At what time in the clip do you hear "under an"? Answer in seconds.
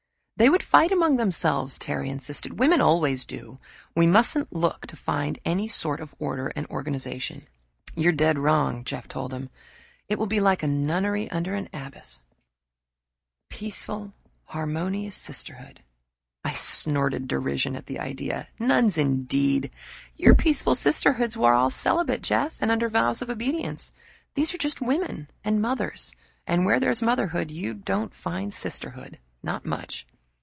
11.29-11.69